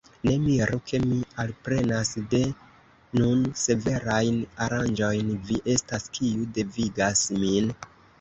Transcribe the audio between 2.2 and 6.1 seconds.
de nun severajn aranĝojn: vi estas,